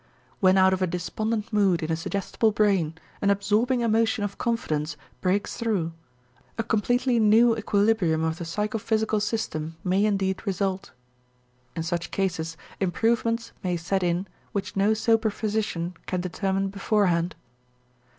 [0.39, 4.97] When out of a despondent mood in a suggestible brain an absorbing emotion of confidence
[5.21, 5.93] breaks through,
[6.57, 10.91] a completely new equilibrium of the psychophysical system may indeed result.
[11.75, 17.35] In such cases, improvements may set in which no sober physician can determine beforehand.